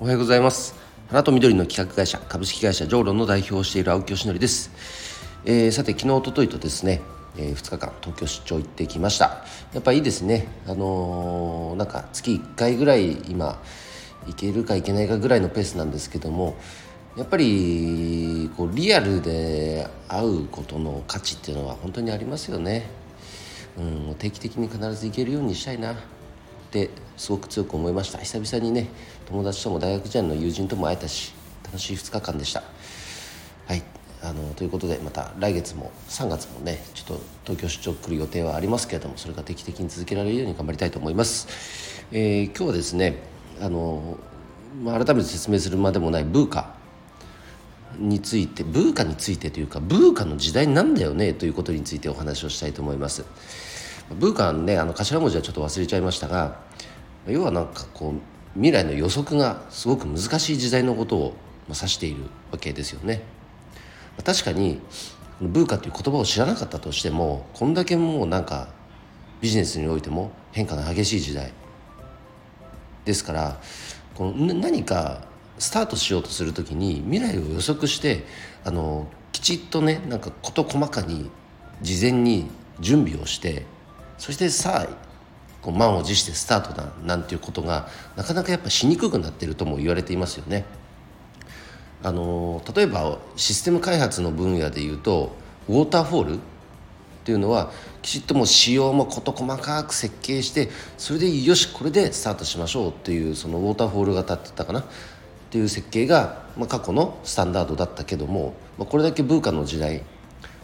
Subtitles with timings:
[0.00, 0.76] おはようございます。
[1.08, 4.70] 花と緑の企画会社株式会社ジョーロの代表をしている青木よしのりです、
[5.44, 7.00] えー、さて昨日おとといとですね、
[7.36, 9.44] えー、2日間東京出張行ってきました。
[9.72, 10.46] やっぱいいですね。
[10.68, 13.60] あのー、なんか月1回ぐらい今
[14.28, 16.56] 行けるか行けないかぐらいのペースなんですけども
[17.16, 22.88] やっぱりこうリアルで会うことの価値っていうのは本当にありますよね、
[23.76, 25.96] うん、定期的に必ず行けるようにしたいな。
[26.70, 28.18] てすごく強く思いました。
[28.18, 28.88] 久々にね
[29.26, 32.62] 友達とも大学時代の友人とも会えたし楽しい2日間でした。
[33.66, 33.82] はい。
[34.20, 43.16] あのということでまた来月も3月もねちょっと東京出張来る予定はありますけれどもそれが定期的に続けられるように頑張りたいと思います、えー、今日はですね
[43.60, 44.18] あの、
[44.82, 46.74] まあ、改めて説明するまでもないブーカ
[47.96, 53.24] についてブーカについてというかブーカの時代なんだよねということについてお話をしたいと思います。
[54.14, 56.60] ブーカンねあの頭文字はちょっと忘れちゃいましたが
[57.26, 58.20] 要はなんかこう
[58.54, 61.34] 未来の予測がすごく難しい時代のことを
[61.68, 63.22] 指しているわけですよね。
[64.24, 64.80] 確かに
[65.40, 68.68] ブーカという言葉を知らなかったとしてもこんだけもうなんか
[69.40, 71.52] ビジネスにおいても変化の激しい時代。
[73.04, 73.60] ですから
[74.14, 75.22] この何か
[75.58, 78.24] スタートしようとする時に未来を予測して
[78.64, 81.30] あのきちっとねなんか事細かに
[81.80, 83.64] 事前に準備をして
[84.18, 84.88] そしてさあ
[85.62, 90.64] こう満を持してスタートだなんていうことがなかなかやっぱしにくくなってるとも言われていますよね。
[92.02, 95.34] あの例えばシステム開発の分野でいうと
[95.68, 96.38] ウォーターフォールっ
[97.24, 104.80] ていうのはきちっともう仕様も事細かく設計してそれでよしこれでスタートしましょうっていうそのウォーターフォール型って言ったかな？
[104.80, 104.84] っ
[105.50, 110.04] ていう設計が、まあ、過去のスタンダードだったけども、まあ、これだけブーカの時代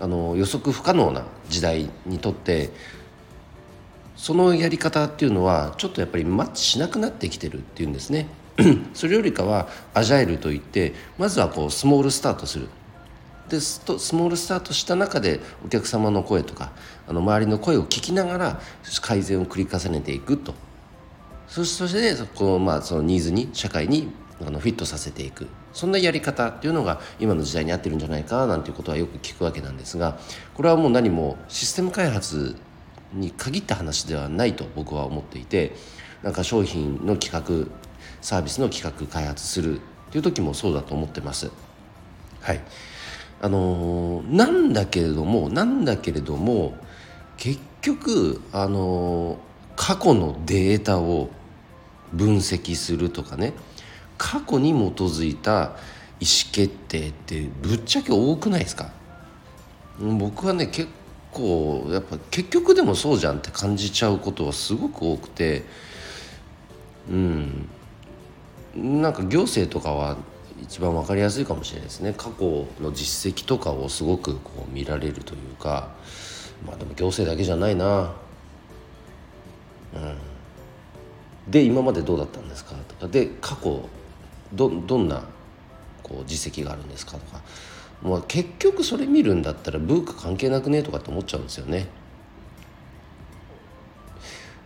[0.00, 2.70] あの予測不可能な時代にとって
[4.20, 8.28] そのやり方っていうのはちょっとやっぱりマッチしなくなってきてるっていうんですね。
[8.92, 12.68] それよりかはアジャイルといってまずはこうスモールスタートする。
[13.48, 13.80] でス
[14.14, 16.70] モールスタートした中でお客様の声とか
[17.08, 18.60] あの周りの声を聞きながら
[19.00, 20.52] 改善を繰り重ねていくと。
[21.48, 24.12] そしてこのまあそのニーズに社会に
[24.46, 25.48] あのフィットさせていく。
[25.72, 30.18] そんなやり方っていうのが今の時代に合ってるんじゃないかなんていうことはよく聞くわけなんですが
[30.54, 32.56] これはもう何もシステム開発
[33.12, 35.72] に限った話ではないと僕は思っていて
[36.22, 37.72] なんか商品の企画
[38.20, 41.50] サービスの企画開発するっていう時もそうだと思ってます。
[42.40, 42.60] はい
[43.42, 46.74] あのー、なんだけれどもなんだけれども
[47.36, 49.38] 結局あのー、
[49.76, 51.30] 過去のデータを
[52.12, 53.54] 分析するとかね
[54.18, 55.52] 過去に基づいた
[56.20, 58.92] 意思決定ってぶっちゃけ多くないですか？
[59.98, 60.88] 僕はね結
[61.32, 65.64] 構やっぱ結局でもそうじゃんって感じちゃうことはすごく多くて
[67.08, 67.68] うん。
[68.74, 70.16] なんか行政とかは
[70.62, 72.14] 一番分かりやすいかもしれないですね。
[72.16, 75.88] 過去の実績とかをすごくこう見られるというか
[76.66, 78.12] まあでも行政だけじゃないな。
[79.94, 80.18] うん。
[81.50, 83.08] で今までどうだったんですかとか。
[83.08, 83.88] で過去
[84.52, 85.24] どどんな
[86.02, 87.40] こう実績があるんですかとか。
[88.02, 91.88] まあ、結局それ見るんだったらブーカ関係なくねとかって思っちゃうんですよね。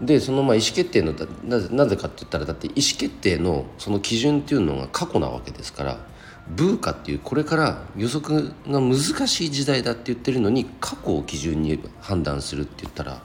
[0.00, 1.14] でそのまあ意思決定の
[1.44, 5.98] なぜなぜかって言ったらだって意思決定のその基準っていうのが過去なわけですから
[6.48, 8.94] ブーカっていうこれから予測が難
[9.26, 13.22] しい時代だって言ってるのに過去を基準に判断するって言ったら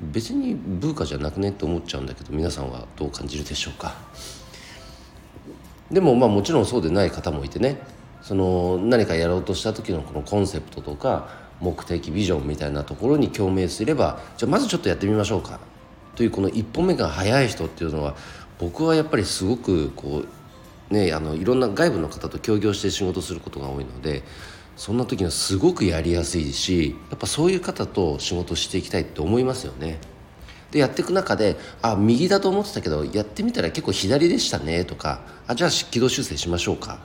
[0.00, 3.94] 別にブーカじゃなくねって思っちゃうんだけど皆さんはどう感じるでしょうか
[5.90, 7.78] でもまあもちろんそうでない方もいてね
[8.22, 11.28] その何かやろうとした時のこのコンセプトとか
[11.60, 15.60] 目的ビジョンみたいなところに共鳴すればじゃあまずちょっとやってみましょうか
[16.16, 18.14] というこの一歩目が早い人っていうのは
[18.58, 20.24] 僕はやっぱりすごくこ
[20.90, 24.22] うねあのいろんな外部の方と協業して仕事することが多いので
[24.76, 29.98] そんな時にはすごくやりやすいしやっぱそういう方と仕事していきたいって思いますよね。
[30.70, 37.00] でやっていく中であ右だと思ってたけどやってみたら結構左でしたねとかあじゃあ軌道修正しましょうか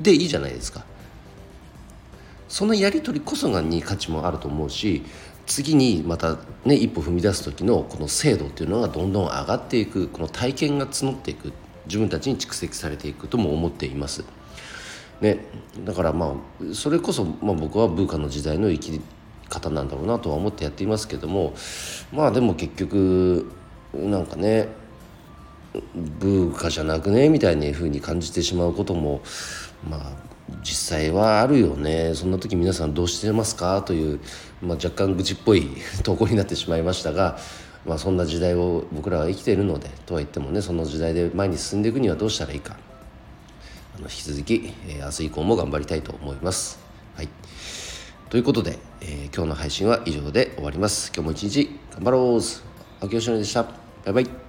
[0.00, 0.84] でいいじゃないですか
[2.48, 5.02] そのやり取りこそがに価値もあると思うし
[5.46, 11.52] 次にまたね一歩踏み出す時のこの精度っていうのがどんどん上がっていくこの体験が募っていく
[11.86, 14.24] 自分たちに蓄積されていくとも思っています。
[15.20, 15.38] ね、
[15.84, 19.00] だからまあそれこそ、まあ、僕はブーカの時代の生き
[19.48, 21.54] 方なんだろうなとは思ってやっていますけども
[22.12, 23.50] まあでも結局
[23.94, 24.68] なんかね
[26.18, 29.20] ブーカじゃなくねみたいな風に感じてしまうことも
[29.88, 30.00] まあ
[30.62, 33.82] 実際はあるよねそんな時皆さんどうしてますか？
[33.82, 34.20] という、
[34.62, 35.68] まあ、若干愚痴っぽい
[36.04, 37.38] 投稿になってしまいましたが、
[37.84, 42.76] まあ、そんな時代を僕らは生きているのでとは言ってもねその時代で前に進んでいくにはどうしたらいいか
[43.96, 46.78] あの引き続き、えー、明日以降も頑張りたいと思います。
[47.16, 47.28] はい
[48.28, 51.12] ということで、えー、今日の配信は以上で終わります。
[51.14, 52.40] 今日も一日頑張ろう
[53.00, 53.62] 青木よしのりでした。
[53.62, 53.70] バ
[54.08, 54.45] イバイ。